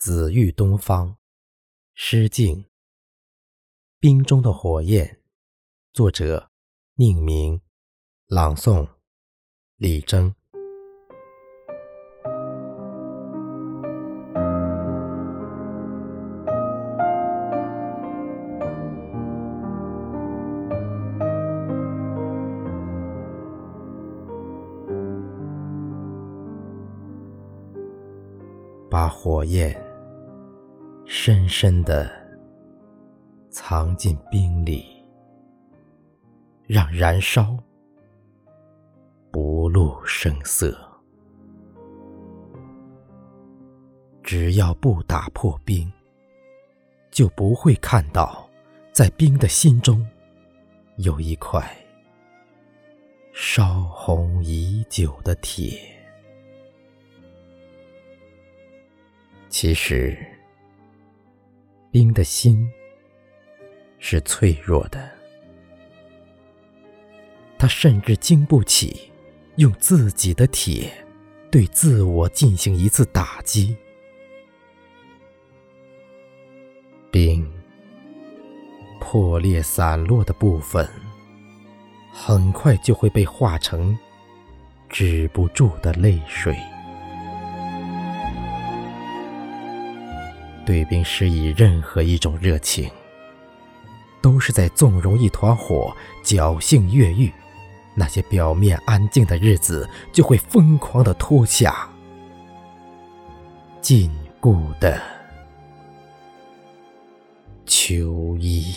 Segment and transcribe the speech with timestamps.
[0.00, 1.16] 紫玉东方，
[1.92, 2.64] 诗境。
[3.98, 5.20] 冰中的火焰，
[5.92, 6.48] 作者：
[6.94, 7.60] 宁明，
[8.26, 8.88] 朗诵：
[9.76, 10.34] 李征。
[28.88, 29.89] 把火焰。
[31.12, 32.08] 深深的
[33.50, 34.86] 藏进冰里，
[36.68, 37.58] 让燃烧
[39.32, 40.72] 不露声色。
[44.22, 45.92] 只要不打破冰，
[47.10, 48.48] 就不会看到
[48.92, 50.08] 在冰的心中
[50.98, 51.60] 有一块
[53.34, 55.76] 烧红已久的铁。
[59.48, 60.16] 其实。
[61.92, 62.70] 冰的心
[63.98, 65.10] 是脆弱的，
[67.58, 69.10] 他甚至经不起
[69.56, 70.88] 用自己的铁
[71.50, 73.76] 对自我进行一次打击。
[77.10, 77.44] 冰
[79.00, 80.88] 破裂散落的部分，
[82.12, 83.98] 很快就会被化成
[84.88, 86.56] 止不住的泪水。
[90.64, 92.90] 对冰施以任何一种热情，
[94.20, 95.94] 都是在纵容一团火
[96.24, 97.32] 侥幸越狱。
[97.94, 101.88] 那些表面安静的日子，就会疯狂的脱下
[103.80, 105.02] 禁锢的
[107.66, 108.74] 秋衣。